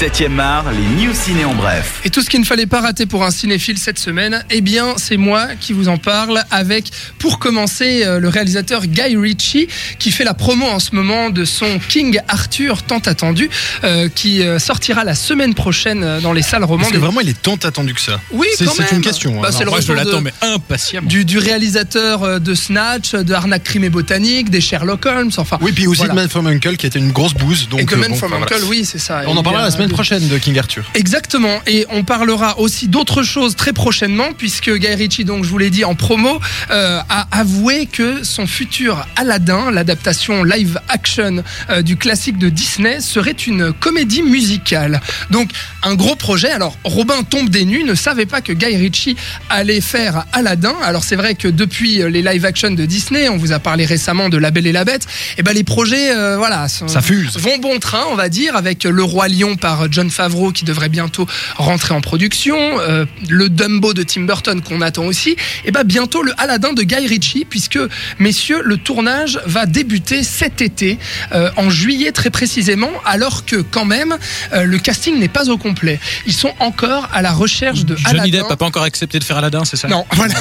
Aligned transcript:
7e 0.00 0.38
art, 0.40 0.66
les 0.72 1.02
news 1.06 1.14
ciné 1.14 1.46
en 1.46 1.54
bref. 1.54 2.00
Et 2.04 2.10
tout 2.10 2.20
ce 2.20 2.28
qu'il 2.28 2.38
ne 2.40 2.44
fallait 2.44 2.66
pas 2.66 2.82
rater 2.82 3.06
pour 3.06 3.24
un 3.24 3.30
cinéphile 3.30 3.78
cette 3.78 3.98
semaine, 3.98 4.44
eh 4.50 4.60
bien, 4.60 4.94
c'est 4.98 5.16
moi 5.16 5.46
qui 5.58 5.72
vous 5.72 5.88
en 5.88 5.96
parle 5.96 6.42
avec, 6.50 6.90
pour 7.18 7.38
commencer, 7.38 8.02
euh, 8.04 8.20
le 8.20 8.28
réalisateur 8.28 8.86
Guy 8.86 9.16
Ritchie 9.16 9.68
qui 9.98 10.10
fait 10.10 10.24
la 10.24 10.34
promo 10.34 10.66
en 10.66 10.80
ce 10.80 10.94
moment 10.94 11.30
de 11.30 11.46
son 11.46 11.78
King 11.88 12.18
Arthur 12.28 12.82
tant 12.82 12.98
attendu, 12.98 13.48
euh, 13.84 14.10
qui 14.14 14.42
euh, 14.42 14.58
sortira 14.58 15.02
la 15.02 15.14
semaine 15.14 15.54
prochaine 15.54 16.20
dans 16.20 16.34
les 16.34 16.42
salles 16.42 16.60
Parce 16.60 16.70
romandes. 16.72 16.92
que 16.92 16.98
vraiment, 16.98 17.22
il 17.22 17.30
est 17.30 17.40
tant 17.40 17.54
attendu 17.54 17.94
que 17.94 18.00
ça. 18.02 18.20
Oui, 18.32 18.48
C'est 18.58 18.66
une 18.92 19.00
question. 19.00 19.40
Bah, 19.40 19.48
hein. 19.48 19.54
c'est 19.56 19.64
le 19.64 19.70
Moi, 19.70 19.80
je 19.80 19.92
l'attends, 19.94 20.18
de- 20.18 20.24
mais 20.24 20.34
impatiemment. 20.42 21.08
Du, 21.08 21.24
du 21.24 21.38
réalisateur 21.38 22.38
de 22.38 22.54
Snatch, 22.54 23.12
de 23.12 23.32
Arnaque, 23.32 23.64
Crime 23.64 23.84
et 23.84 23.90
Botanique, 23.90 24.50
des 24.50 24.60
Sherlock 24.60 25.06
Holmes, 25.06 25.30
enfin. 25.38 25.56
Oui, 25.62 25.72
puis 25.72 25.86
aussi 25.86 26.00
Voilà. 26.00 26.12
de 26.12 26.18
Man 26.18 26.28
from 26.28 26.46
Uncle 26.48 26.76
qui 26.76 26.86
était 26.86 26.98
une 26.98 27.12
grosse 27.12 27.32
bouse. 27.32 27.68
Donc, 27.70 27.80
et 27.80 27.86
que 27.86 27.94
euh, 27.94 27.98
Man 27.98 28.10
bon, 28.10 28.16
from 28.16 28.32
enfin, 28.34 28.42
Uncle, 28.42 28.52
voilà. 28.56 28.66
oui, 28.66 28.84
c'est 28.84 28.98
ça. 28.98 29.22
On 29.26 29.34
en 29.36 29.42
parlera 29.42 29.64
la 29.64 29.70
semaine 29.70 29.85
prochaine 29.88 30.26
de 30.28 30.38
King 30.38 30.58
Arthur. 30.58 30.84
Exactement, 30.94 31.60
et 31.66 31.86
on 31.90 32.04
parlera 32.04 32.58
aussi 32.58 32.88
d'autres 32.88 33.22
choses 33.22 33.56
très 33.56 33.72
prochainement, 33.72 34.28
puisque 34.36 34.70
Guy 34.70 34.94
Ritchie, 34.94 35.24
donc 35.24 35.44
je 35.44 35.50
vous 35.50 35.58
l'ai 35.58 35.70
dit 35.70 35.84
en 35.84 35.94
promo, 35.94 36.40
euh, 36.70 37.00
a 37.08 37.26
avoué 37.32 37.86
que 37.86 38.22
son 38.24 38.46
futur 38.46 39.06
Aladdin, 39.16 39.70
l'adaptation 39.70 40.44
live 40.44 40.80
action 40.88 41.42
euh, 41.70 41.82
du 41.82 41.96
classique 41.96 42.38
de 42.38 42.48
Disney, 42.48 43.00
serait 43.00 43.32
une 43.32 43.72
comédie 43.72 44.22
musicale. 44.22 45.00
Donc 45.30 45.50
un 45.82 45.94
gros 45.94 46.16
projet. 46.16 46.50
Alors 46.50 46.76
Robin 46.84 47.22
tombe 47.22 47.48
des 47.48 47.64
nues, 47.64 47.84
ne 47.84 47.94
savait 47.94 48.26
pas 48.26 48.40
que 48.40 48.52
Guy 48.52 48.76
Ritchie 48.76 49.16
allait 49.50 49.80
faire 49.80 50.24
Aladdin. 50.32 50.74
Alors 50.82 51.04
c'est 51.04 51.16
vrai 51.16 51.34
que 51.34 51.48
depuis 51.48 51.98
les 52.10 52.22
live 52.22 52.44
action 52.44 52.70
de 52.70 52.84
Disney, 52.84 53.28
on 53.28 53.36
vous 53.36 53.52
a 53.52 53.58
parlé 53.58 53.84
récemment 53.84 54.28
de 54.28 54.36
La 54.38 54.50
Belle 54.50 54.66
et 54.66 54.72
la 54.72 54.84
Bête, 54.84 55.06
et 55.38 55.42
ben 55.42 55.52
les 55.52 55.64
projets, 55.64 56.10
euh, 56.14 56.36
voilà, 56.36 56.68
sont- 56.68 56.88
Ça 56.88 57.00
fuse. 57.02 57.36
vont 57.38 57.58
bon 57.58 57.78
train, 57.78 58.04
on 58.10 58.14
va 58.16 58.28
dire, 58.28 58.56
avec 58.56 58.84
Le 58.84 59.02
Roi 59.02 59.28
Lion 59.28 59.56
par 59.56 59.75
John 59.90 60.10
Favreau 60.10 60.52
qui 60.52 60.64
devrait 60.64 60.88
bientôt 60.88 61.26
rentrer 61.56 61.94
en 61.94 62.00
production, 62.00 62.56
euh, 62.80 63.04
le 63.28 63.48
Dumbo 63.48 63.94
de 63.94 64.02
Tim 64.02 64.22
Burton 64.22 64.60
qu'on 64.62 64.80
attend 64.80 65.04
aussi, 65.04 65.36
et 65.64 65.70
ben 65.70 65.84
bientôt 65.84 66.22
le 66.22 66.32
Aladdin 66.38 66.72
de 66.72 66.82
Guy 66.82 67.06
Ritchie, 67.06 67.46
puisque 67.48 67.78
messieurs, 68.18 68.62
le 68.64 68.76
tournage 68.76 69.40
va 69.46 69.66
débuter 69.66 70.22
cet 70.22 70.60
été, 70.60 70.98
euh, 71.32 71.50
en 71.56 71.70
juillet 71.70 72.12
très 72.12 72.30
précisément, 72.30 72.90
alors 73.04 73.44
que 73.44 73.56
quand 73.56 73.84
même 73.84 74.16
euh, 74.52 74.64
le 74.64 74.78
casting 74.78 75.18
n'est 75.18 75.28
pas 75.28 75.48
au 75.48 75.58
complet. 75.58 76.00
Ils 76.26 76.32
sont 76.32 76.52
encore 76.60 77.08
à 77.12 77.22
la 77.22 77.32
recherche 77.32 77.84
de 77.84 77.96
Johnny 77.96 78.20
Aladdin. 78.20 78.38
Depp 78.38 78.50
n'a 78.50 78.56
pas 78.56 78.66
encore 78.66 78.84
accepté 78.84 79.18
de 79.18 79.24
faire 79.24 79.38
Aladdin, 79.38 79.64
c'est 79.64 79.76
ça? 79.76 79.88
Non, 79.88 80.04
voilà. 80.12 80.34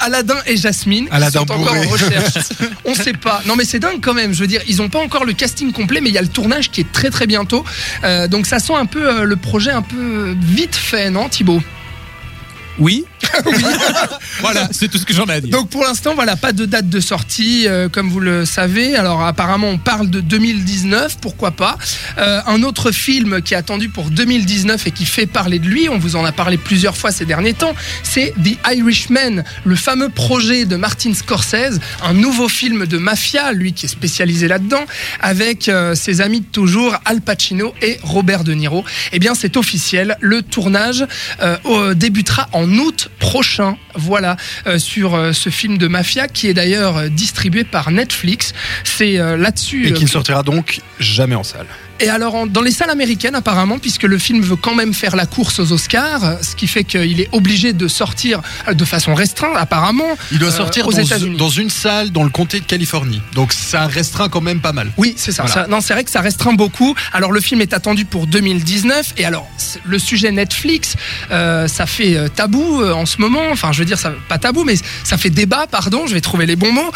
Aladdin 0.00 0.36
et 0.46 0.56
Jasmine 0.56 1.08
Aladdin 1.10 1.40
sont 1.40 1.52
encore 1.52 1.74
en 1.74 1.88
recherche. 1.88 2.34
On 2.84 2.94
sait 2.94 3.12
pas. 3.12 3.42
Non 3.46 3.56
mais 3.56 3.64
c'est 3.64 3.78
dingue 3.78 4.00
quand 4.00 4.14
même. 4.14 4.32
Je 4.32 4.40
veux 4.40 4.46
dire, 4.46 4.62
ils 4.66 4.82
ont 4.82 4.88
pas 4.88 5.00
encore 5.00 5.24
le 5.24 5.32
casting 5.32 5.72
complet, 5.72 6.00
mais 6.00 6.10
il 6.10 6.14
y 6.14 6.18
a 6.18 6.22
le 6.22 6.28
tournage 6.28 6.70
qui 6.70 6.80
est 6.80 6.92
très 6.92 7.10
très 7.10 7.26
bientôt. 7.26 7.64
Euh, 8.04 8.28
donc 8.28 8.46
ça 8.46 8.58
sent 8.58 8.74
un 8.74 8.86
peu 8.86 9.08
euh, 9.08 9.24
le 9.24 9.36
projet 9.36 9.70
un 9.70 9.82
peu 9.82 10.34
vite 10.40 10.76
fait, 10.76 11.10
non 11.10 11.28
Thibaut? 11.28 11.60
Oui. 12.78 13.04
voilà, 14.40 14.68
c'est 14.72 14.88
tout 14.88 14.98
ce 14.98 15.04
que 15.04 15.14
j'en 15.14 15.26
ai 15.26 15.34
à 15.34 15.40
dire. 15.40 15.50
Donc 15.50 15.70
pour 15.70 15.84
l'instant, 15.84 16.14
voilà, 16.14 16.36
pas 16.36 16.52
de 16.52 16.64
date 16.66 16.88
de 16.88 17.00
sortie, 17.00 17.66
euh, 17.66 17.88
comme 17.88 18.10
vous 18.10 18.20
le 18.20 18.44
savez. 18.44 18.96
Alors 18.96 19.24
apparemment, 19.24 19.68
on 19.68 19.78
parle 19.78 20.10
de 20.10 20.20
2019, 20.20 21.18
pourquoi 21.20 21.52
pas. 21.52 21.76
Euh, 22.18 22.40
un 22.46 22.62
autre 22.62 22.90
film 22.90 23.42
qui 23.42 23.54
est 23.54 23.56
attendu 23.56 23.88
pour 23.88 24.10
2019 24.10 24.86
et 24.86 24.90
qui 24.90 25.06
fait 25.06 25.26
parler 25.26 25.58
de 25.58 25.66
lui, 25.66 25.88
on 25.88 25.98
vous 25.98 26.16
en 26.16 26.24
a 26.24 26.32
parlé 26.32 26.56
plusieurs 26.56 26.96
fois 26.96 27.12
ces 27.12 27.24
derniers 27.24 27.54
temps, 27.54 27.74
c'est 28.02 28.34
The 28.42 28.58
Irishman, 28.72 29.44
le 29.64 29.76
fameux 29.76 30.08
projet 30.08 30.64
de 30.64 30.76
Martin 30.76 31.14
Scorsese, 31.14 31.80
un 32.02 32.14
nouveau 32.14 32.48
film 32.48 32.86
de 32.86 32.98
mafia, 32.98 33.52
lui 33.52 33.72
qui 33.72 33.86
est 33.86 33.88
spécialisé 33.88 34.48
là-dedans, 34.48 34.84
avec 35.20 35.68
euh, 35.68 35.94
ses 35.94 36.20
amis 36.20 36.40
de 36.40 36.46
toujours, 36.46 36.96
Al 37.04 37.20
Pacino 37.20 37.72
et 37.82 37.98
Robert 38.02 38.44
De 38.44 38.52
Niro. 38.52 38.84
Eh 39.12 39.18
bien, 39.18 39.34
c'est 39.34 39.56
officiel, 39.56 40.16
le 40.20 40.42
tournage 40.42 41.06
débutera 41.94 42.48
en 42.52 42.63
août 42.70 43.10
prochain. 43.18 43.76
Voilà, 43.94 44.36
euh, 44.66 44.78
sur 44.78 45.14
euh, 45.14 45.32
ce 45.32 45.50
film 45.50 45.78
de 45.78 45.86
mafia 45.86 46.28
qui 46.28 46.48
est 46.48 46.54
d'ailleurs 46.54 46.96
euh, 46.96 47.08
distribué 47.08 47.64
par 47.64 47.90
Netflix. 47.90 48.52
C'est 48.82 49.14
là-dessus. 49.14 49.88
Et 49.88 49.92
qui 49.92 50.04
ne 50.04 50.08
sortira 50.08 50.42
donc 50.42 50.80
jamais 50.98 51.34
en 51.34 51.42
salle. 51.42 51.66
Et 52.00 52.08
alors, 52.08 52.34
en- 52.34 52.46
dans 52.46 52.60
les 52.62 52.70
salles 52.70 52.90
américaines, 52.90 53.34
apparemment, 53.34 53.78
puisque 53.78 54.02
le 54.04 54.18
film 54.18 54.42
veut 54.42 54.56
quand 54.56 54.74
même 54.74 54.92
faire 54.94 55.16
la 55.16 55.26
course 55.26 55.58
aux 55.60 55.72
Oscars, 55.72 56.38
ce 56.42 56.56
qui 56.56 56.66
fait 56.66 56.84
qu'il 56.84 57.20
est 57.20 57.28
obligé 57.32 57.72
de 57.72 57.88
sortir 57.88 58.40
euh, 58.68 58.74
de 58.74 58.84
façon 58.84 59.14
restreinte, 59.14 59.56
apparemment. 59.56 60.16
Il 60.32 60.38
doit 60.38 60.48
euh, 60.48 60.56
sortir 60.56 60.86
aux 60.88 60.92
dans, 60.92 60.98
États-Unis. 61.02 61.36
dans 61.36 61.48
une 61.48 61.70
salle 61.70 62.10
dans 62.10 62.24
le 62.24 62.30
comté 62.30 62.60
de 62.60 62.64
Californie. 62.64 63.22
Donc 63.34 63.52
ça 63.52 63.86
restreint 63.86 64.28
quand 64.28 64.40
même 64.40 64.60
pas 64.60 64.72
mal. 64.72 64.90
Oui, 64.96 65.14
c'est 65.16 65.32
ça. 65.32 65.44
Voilà. 65.44 65.62
Ça- 65.62 65.68
Non, 65.70 65.80
c'est 65.80 65.92
vrai 65.94 66.04
que 66.04 66.10
ça 66.10 66.20
restreint 66.20 66.52
beaucoup. 66.54 66.94
Alors, 67.12 67.30
le 67.32 67.40
film 67.40 67.60
est 67.60 67.72
attendu 67.72 68.04
pour 68.04 68.26
2019. 68.26 69.14
Et 69.16 69.24
alors, 69.24 69.48
le 69.84 69.98
sujet 69.98 70.32
Netflix, 70.32 70.94
euh, 71.30 71.68
ça 71.68 71.86
fait 71.86 72.28
tabou 72.34 72.82
euh, 72.82 72.92
en 72.92 73.06
ce 73.06 73.20
moment. 73.20 73.42
Enfin, 73.52 73.72
je 73.72 73.78
veux 73.78 73.84
dire, 73.84 73.98
ça, 73.98 74.12
pas 74.28 74.38
tabou, 74.38 74.64
mais 74.64 74.74
ça 75.04 75.16
fait 75.16 75.30
débat, 75.30 75.66
pardon, 75.70 76.06
je 76.06 76.14
vais 76.14 76.20
trouver 76.20 76.46
les 76.46 76.56
bons 76.56 76.72
mots, 76.72 76.90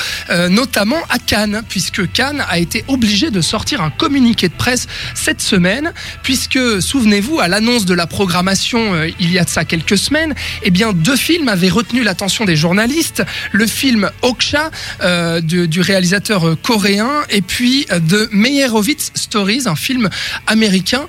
notamment 0.49 0.99
à 1.09 1.19
Cannes, 1.19 1.63
puisque 1.69 2.11
Cannes 2.13 2.45
a 2.49 2.59
été 2.59 2.85
obligé 2.89 3.31
de 3.31 3.41
sortir 3.41 3.81
un 3.83 3.91
communiqué 3.91 4.49
de 4.49 4.55
presse 4.55 4.87
cette 5.15 5.41
semaine, 5.41 5.93
puisque, 6.23 6.59
souvenez-vous, 6.81 7.41
à 7.41 7.49
l'annonce 7.49 7.85
de 7.85 7.95
la 7.95 8.07
programmation 8.07 8.95
euh, 8.95 9.11
il 9.19 9.33
y 9.33 9.39
a 9.39 9.45
de 9.45 9.49
ça 9.49 9.65
quelques 9.65 9.99
semaines, 9.99 10.35
eh 10.63 10.71
bien, 10.71 10.93
deux 10.93 11.17
films 11.17 11.49
avaient 11.49 11.69
retenu 11.69 12.03
l'attention 12.03 12.45
des 12.45 12.57
journalistes. 12.57 13.23
Le 13.53 13.67
film 13.67 14.11
Oksha, 14.23 14.71
euh, 15.03 15.41
du, 15.41 15.81
réalisateur 15.81 16.49
euh, 16.49 16.57
coréen, 16.57 17.25
et 17.31 17.43
puis 17.43 17.87
de 17.91 18.29
Meyerowitz 18.33 19.13
Stories, 19.15 19.63
un 19.67 19.77
film 19.77 20.09
américain. 20.47 21.07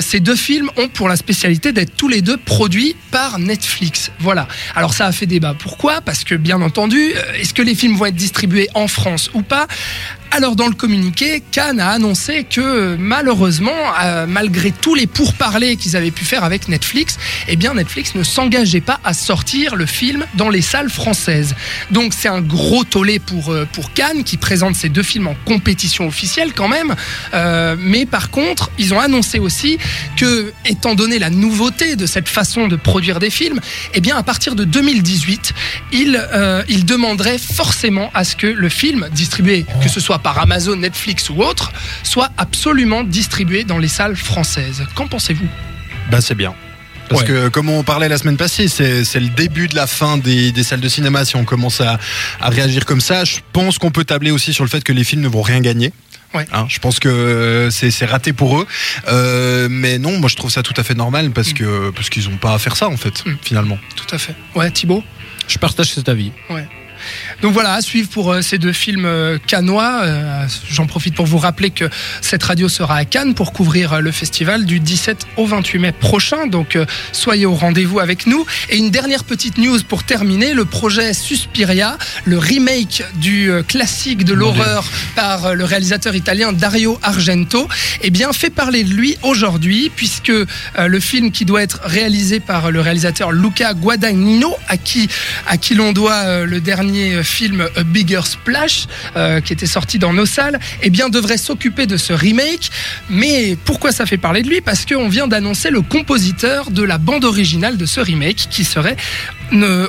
Ces 0.00 0.20
deux 0.20 0.36
films 0.36 0.70
ont 0.76 0.88
pour 0.88 1.08
la 1.08 1.16
spécialité 1.16 1.72
d'être 1.72 1.96
tous 1.96 2.08
les 2.08 2.22
deux 2.22 2.36
produits 2.36 2.96
par 3.10 3.38
Netflix. 3.38 4.10
Voilà. 4.18 4.48
Alors 4.74 4.94
ça 4.94 5.06
a 5.06 5.12
fait 5.12 5.26
débat. 5.26 5.54
Pourquoi? 5.58 6.00
Parce 6.00 6.24
que 6.24 6.34
bien 6.34 6.60
entendu, 6.60 7.12
est-ce 7.38 7.54
que 7.54 7.62
les 7.62 7.74
films 7.74 7.96
vont 7.96 8.06
être 8.06 8.14
distribués 8.14 8.68
en 8.74 8.88
France 8.88 9.30
ou 9.34 9.42
pas? 9.42 9.66
Alors 10.32 10.56
dans 10.56 10.66
le 10.66 10.72
communiqué, 10.72 11.42
Cannes 11.50 11.78
a 11.78 11.90
annoncé 11.90 12.44
que 12.44 12.96
malheureusement, 12.98 13.70
euh, 14.02 14.26
malgré 14.26 14.70
tous 14.70 14.94
les 14.94 15.06
pourparlers 15.06 15.76
qu'ils 15.76 15.94
avaient 15.94 16.10
pu 16.10 16.24
faire 16.24 16.42
avec 16.42 16.68
Netflix, 16.68 17.18
eh 17.48 17.56
bien 17.56 17.74
Netflix 17.74 18.14
ne 18.14 18.22
s'engageait 18.22 18.80
pas 18.80 18.98
à 19.04 19.12
sortir 19.12 19.76
le 19.76 19.84
film 19.84 20.24
dans 20.34 20.48
les 20.48 20.62
salles 20.62 20.88
françaises. 20.88 21.54
Donc 21.90 22.14
c'est 22.18 22.28
un 22.28 22.40
gros 22.40 22.82
tollé 22.82 23.18
pour 23.18 23.52
euh, 23.52 23.68
pour 23.70 23.92
Cannes 23.92 24.24
qui 24.24 24.38
présente 24.38 24.74
ces 24.74 24.88
deux 24.88 25.02
films 25.02 25.26
en 25.26 25.36
compétition 25.44 26.06
officielle 26.06 26.54
quand 26.54 26.68
même. 26.68 26.94
Euh, 27.34 27.76
mais 27.78 28.06
par 28.06 28.30
contre, 28.30 28.70
ils 28.78 28.94
ont 28.94 29.00
annoncé 29.00 29.38
aussi 29.38 29.76
que, 30.16 30.50
étant 30.64 30.94
donné 30.94 31.18
la 31.18 31.28
nouveauté 31.28 31.94
de 31.94 32.06
cette 32.06 32.28
façon 32.30 32.68
de 32.68 32.76
produire 32.76 33.18
des 33.18 33.30
films, 33.30 33.60
eh 33.92 34.00
bien 34.00 34.16
à 34.16 34.22
partir 34.22 34.54
de 34.54 34.64
2018, 34.64 35.52
ils 35.92 36.18
euh, 36.32 36.62
ils 36.70 36.86
demanderaient 36.86 37.38
forcément 37.38 38.10
à 38.14 38.24
ce 38.24 38.34
que 38.34 38.46
le 38.46 38.70
film 38.70 39.10
distribué, 39.12 39.66
que 39.82 39.90
ce 39.90 40.00
soit 40.00 40.21
par 40.22 40.38
Amazon, 40.38 40.76
Netflix 40.76 41.28
ou 41.30 41.42
autre, 41.42 41.72
soit 42.02 42.30
absolument 42.38 43.04
distribué 43.04 43.64
dans 43.64 43.78
les 43.78 43.88
salles 43.88 44.16
françaises. 44.16 44.84
Qu'en 44.94 45.08
pensez-vous? 45.08 45.48
Bah 46.10 46.20
c'est 46.20 46.34
bien. 46.34 46.54
Parce 47.08 47.22
Ouais. 47.22 47.28
que 47.28 47.48
comme 47.48 47.68
on 47.68 47.82
parlait 47.82 48.08
la 48.08 48.16
semaine 48.16 48.36
passée, 48.38 48.68
c'est 48.68 49.04
c'est 49.04 49.20
le 49.20 49.28
début 49.28 49.68
de 49.68 49.74
la 49.76 49.86
fin 49.86 50.16
des, 50.18 50.50
des 50.52 50.62
salles 50.62 50.80
de 50.80 50.88
cinéma. 50.88 51.24
Si 51.24 51.36
on 51.36 51.44
commence 51.44 51.80
à, 51.80 51.98
à 52.40 52.48
réagir 52.48 52.86
comme 52.86 53.00
ça, 53.02 53.24
je 53.24 53.38
pense 53.52 53.78
qu'on 53.78 53.90
peut 53.90 54.04
tabler 54.04 54.30
aussi 54.30 54.54
sur 54.54 54.64
le 54.64 54.70
fait 54.70 54.82
que 54.82 54.92
les 54.92 55.04
films 55.04 55.20
ne 55.22 55.28
vont 55.28 55.42
rien 55.42 55.60
gagner. 55.60 55.92
Ouais. 56.32 56.46
Hein, 56.52 56.64
je 56.70 56.78
pense 56.78 56.98
que 56.98 57.68
c'est 57.70 57.90
c'est 57.90 58.06
raté 58.06 58.32
pour 58.32 58.58
eux. 58.58 58.66
Euh, 59.08 59.68
mais 59.70 59.98
non, 59.98 60.18
moi 60.18 60.30
je 60.30 60.36
trouve 60.36 60.50
ça 60.50 60.62
tout 60.62 60.72
à 60.78 60.82
fait 60.84 60.94
normal 60.94 61.30
parce 61.32 61.52
que 61.52 61.90
parce 61.90 62.08
qu'ils 62.08 62.30
n'ont 62.30 62.38
pas 62.38 62.54
à 62.54 62.58
faire 62.58 62.76
ça 62.76 62.88
en 62.88 62.96
fait, 62.96 63.26
Mm. 63.26 63.36
finalement. 63.42 63.78
Tout 63.96 64.14
à 64.14 64.18
fait. 64.18 64.34
Ouais, 64.54 64.70
Thibaut? 64.70 65.04
Je 65.48 65.58
partage 65.58 65.92
cet 65.92 66.08
avis. 66.08 66.32
Donc 67.40 67.52
voilà, 67.54 67.74
à 67.74 67.80
suivre 67.80 68.08
pour 68.08 68.32
euh, 68.32 68.42
ces 68.42 68.58
deux 68.58 68.72
films 68.72 69.06
euh, 69.06 69.38
cannois. 69.46 70.02
Euh, 70.02 70.46
J'en 70.70 70.86
profite 70.86 71.14
pour 71.14 71.26
vous 71.26 71.38
rappeler 71.38 71.70
que 71.70 71.88
cette 72.20 72.42
radio 72.42 72.68
sera 72.68 72.96
à 72.96 73.04
Cannes 73.04 73.34
pour 73.34 73.52
couvrir 73.52 74.00
le 74.00 74.12
festival 74.12 74.64
du 74.64 74.80
17 74.80 75.26
au 75.36 75.46
28 75.46 75.78
mai 75.78 75.92
prochain. 75.92 76.46
Donc 76.46 76.78
soyez 77.12 77.46
au 77.46 77.54
rendez-vous 77.54 78.00
avec 78.00 78.26
nous. 78.26 78.44
Et 78.68 78.76
une 78.76 78.90
dernière 78.90 79.24
petite 79.24 79.58
news 79.58 79.78
pour 79.88 80.04
terminer, 80.04 80.54
le 80.54 80.64
projet 80.64 81.14
Suspiria, 81.14 81.96
le 82.24 82.38
remake 82.38 83.04
du 83.16 83.50
classique 83.66 84.24
de 84.24 84.34
l'horreur 84.34 84.84
par 85.14 85.54
le 85.54 85.64
réalisateur 85.64 86.14
italien 86.14 86.52
Dario 86.52 86.98
Argento, 87.02 87.68
eh 88.02 88.10
bien 88.10 88.32
fait 88.32 88.50
parler 88.50 88.84
de 88.84 88.92
lui 88.92 89.16
aujourd'hui 89.22 89.90
puisque 89.94 90.32
le 90.78 91.00
film 91.00 91.30
qui 91.30 91.44
doit 91.44 91.62
être 91.62 91.80
réalisé 91.84 92.40
par 92.40 92.70
le 92.70 92.80
réalisateur 92.80 93.32
Luca 93.32 93.74
Guadagnino, 93.74 94.54
à 94.68 94.76
qui, 94.76 95.08
à 95.46 95.56
qui 95.56 95.74
l'on 95.74 95.92
doit 95.92 96.44
le 96.44 96.60
dernier 96.60 97.21
film 97.22 97.68
A 97.76 97.82
Bigger 97.82 98.22
Splash, 98.24 98.86
euh, 99.16 99.40
qui 99.40 99.52
était 99.52 99.66
sorti 99.66 99.98
dans 99.98 100.12
nos 100.12 100.26
salles, 100.26 100.58
eh 100.82 100.90
bien 100.90 101.08
devrait 101.08 101.38
s'occuper 101.38 101.86
de 101.86 101.96
ce 101.96 102.12
remake. 102.12 102.70
Mais 103.10 103.56
pourquoi 103.64 103.92
ça 103.92 104.06
fait 104.06 104.18
parler 104.18 104.42
de 104.42 104.48
lui? 104.48 104.60
Parce 104.60 104.84
qu'on 104.84 105.08
vient 105.08 105.28
d'annoncer 105.28 105.70
le 105.70 105.82
compositeur 105.82 106.70
de 106.70 106.82
la 106.82 106.98
bande 106.98 107.24
originale 107.24 107.76
de 107.76 107.86
ce 107.86 108.00
remake, 108.00 108.48
qui 108.50 108.64
serait 108.64 108.96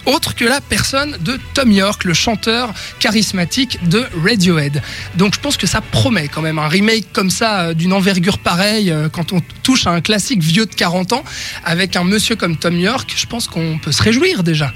autre 0.06 0.36
que 0.36 0.46
la 0.46 0.62
personne 0.62 1.18
de 1.22 1.40
Tom 1.54 1.72
York, 1.72 2.04
le 2.04 2.14
chanteur 2.14 2.74
charismatique 3.00 3.80
de 3.88 4.06
Radiohead. 4.24 4.82
Donc 5.16 5.36
je 5.36 5.40
pense 5.40 5.58
que 5.58 5.68
ça 5.68 5.82
promet 5.82 6.28
quand 6.28 6.42
même 6.42 6.60
un 6.60 6.68
remake 6.68 7.08
comme 7.14 7.30
ça, 7.30 7.62
euh, 7.62 7.74
d'une 7.74 7.94
envergure 7.94 8.40
pareille, 8.40 8.92
euh, 8.92 9.10
quand 9.10 9.32
on 9.32 9.42
touche 9.64 9.88
à 9.88 9.92
un 9.92 10.02
classique 10.02 10.42
vieux 10.42 10.66
de 10.66 10.74
40 10.74 11.14
ans, 11.14 11.24
avec 11.64 11.96
un 11.96 12.04
monsieur 12.04 12.36
comme 12.36 12.58
Tom 12.58 12.78
York, 12.78 13.14
je 13.16 13.26
pense 13.26 13.48
qu'on 13.48 13.78
peut 13.78 13.92
se 13.92 14.04
réjouir 14.04 14.44
déjà. 14.44 14.74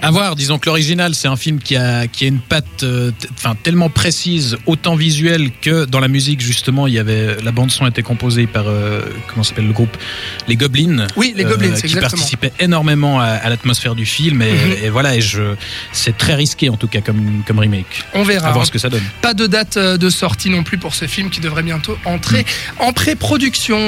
À 0.00 0.10
voir, 0.10 0.36
disons 0.36 0.58
que 0.58 0.66
l'original, 0.66 1.14
c'est 1.14 1.28
un 1.28 1.36
film 1.36 1.58
qui 1.60 1.76
a, 1.76 2.06
qui 2.06 2.24
a 2.24 2.28
une 2.28 2.40
patte 2.40 2.82
euh, 2.82 3.10
enfin, 3.34 3.54
tellement 3.62 3.88
précise, 3.88 4.56
autant 4.66 4.96
visuelle 4.96 5.50
que 5.60 5.84
dans 5.84 6.00
la 6.00 6.08
musique, 6.08 6.40
justement, 6.40 6.86
il 6.86 6.94
y 6.94 6.98
avait, 6.98 7.36
la 7.42 7.52
bande-son 7.52 7.86
était 7.86 8.02
composée 8.02 8.46
par, 8.46 8.64
euh, 8.66 9.00
comment 9.28 9.42
s'appelle 9.44 9.66
le 9.66 9.72
groupe? 9.72 9.96
Les 10.48 10.56
Goblins. 10.56 11.06
Oui, 11.16 11.34
les 11.36 11.44
Goblins, 11.44 11.70
qui 11.72 11.86
exactement. 11.86 12.10
participaient 12.10 12.52
énormément 12.60 13.20
à, 13.20 13.26
à 13.26 13.48
l'atmosphère 13.48 13.94
du 13.94 14.06
film. 14.06 14.42
Et, 14.42 14.52
Mhm. 14.52 14.84
et 14.84 14.90
voilà, 14.90 15.16
et 15.16 15.20
je, 15.20 15.54
c'est 15.92 16.16
très 16.16 16.34
risqué, 16.34 16.68
en 16.68 16.76
tout 16.76 16.88
cas, 16.88 17.00
comme, 17.00 17.42
comme 17.46 17.58
remake. 17.58 18.04
On 18.14 18.22
verra. 18.24 18.48
À 18.48 18.52
voir 18.52 18.66
ce 18.66 18.70
que 18.72 18.78
ça 18.78 18.88
donne. 18.88 19.02
Pas 19.20 19.34
de 19.34 19.46
date 19.46 19.76
euh, 19.76 19.96
de 19.96 20.10
sortie 20.10 20.50
non 20.50 20.62
plus 20.62 20.78
pour 20.78 20.94
ce 20.94 21.06
film 21.06 21.30
qui 21.30 21.40
devrait 21.40 21.62
bientôt 21.62 21.96
entrer 22.04 22.44
en 22.78 22.92
pré-production. 22.92 23.78